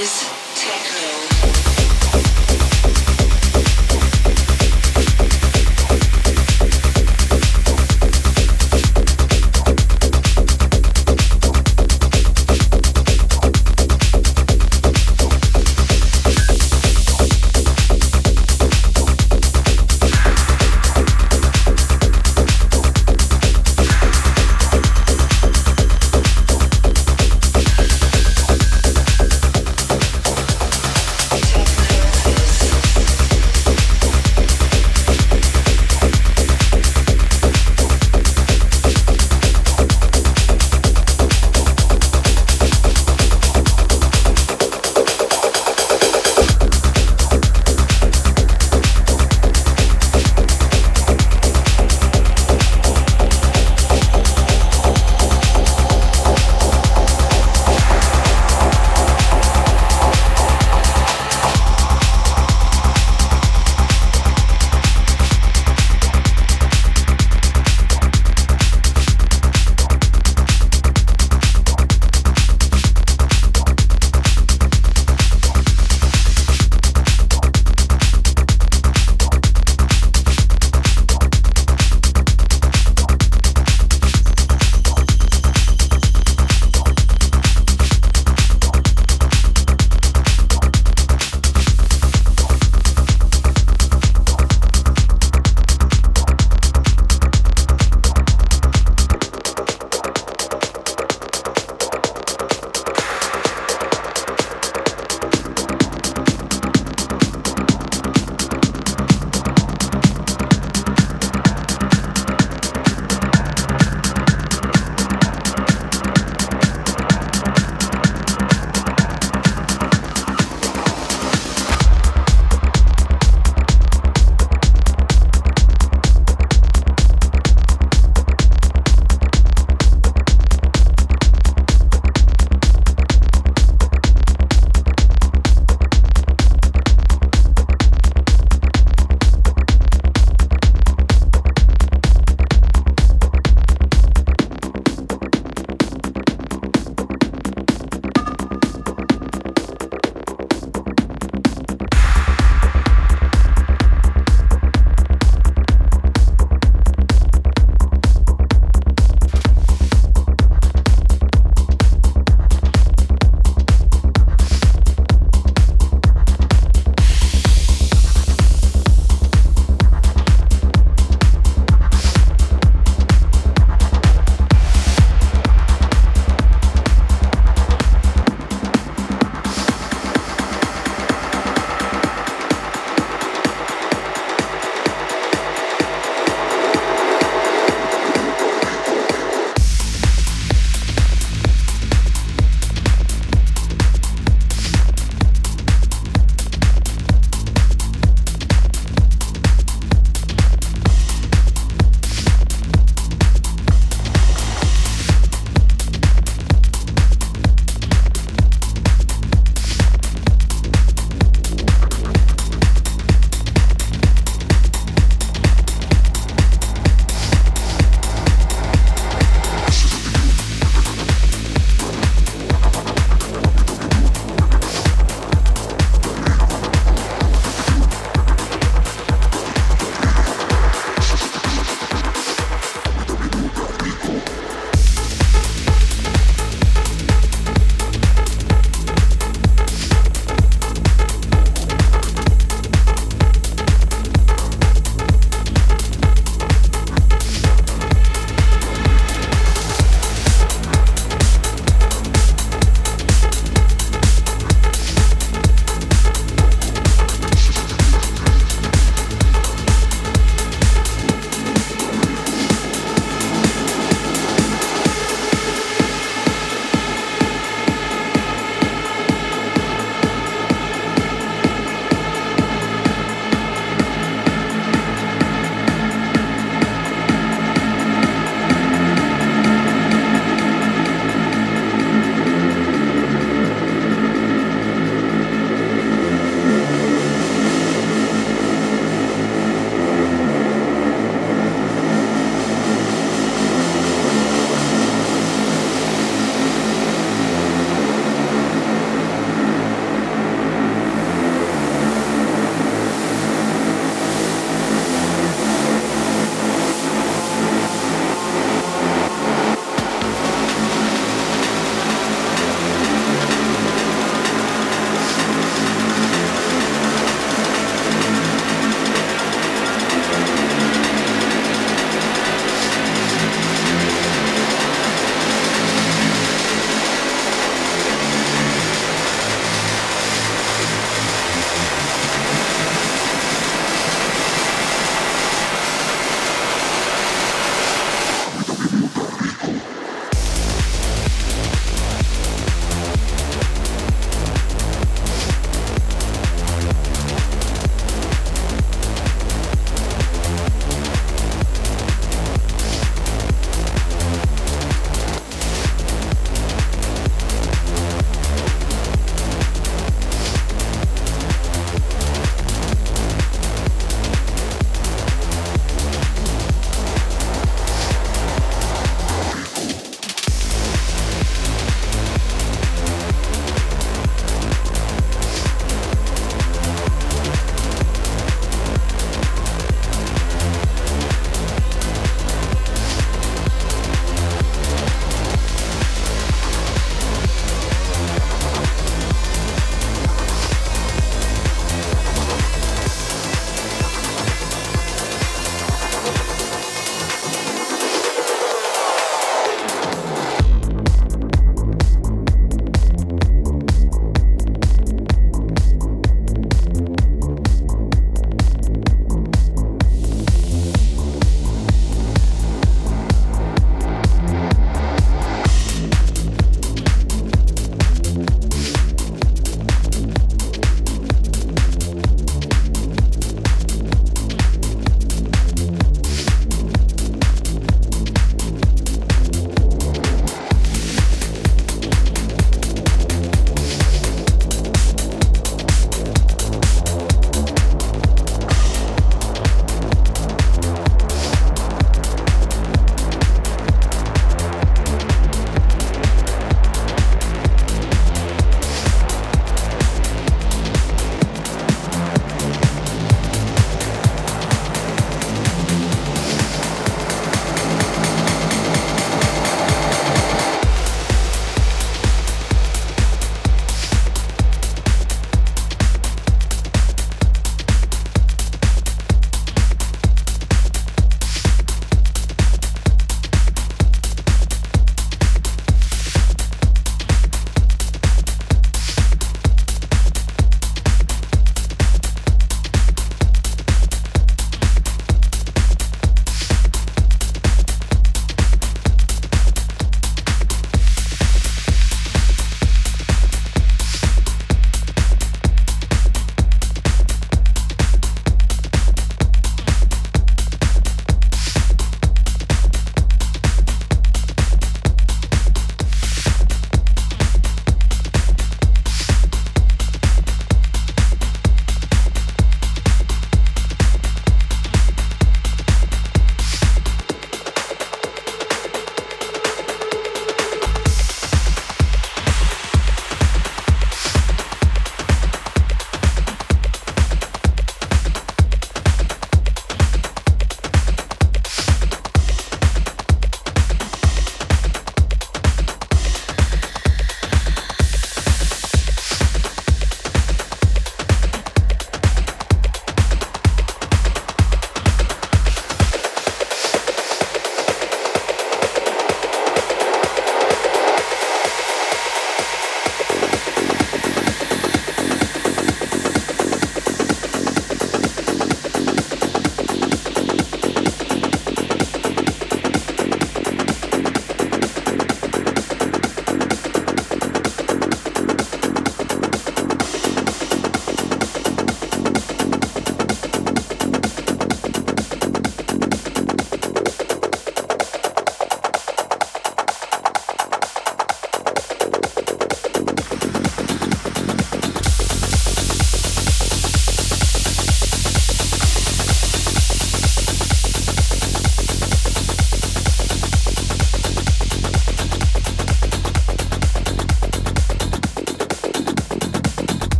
is 0.00 0.39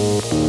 Thank 0.00 0.39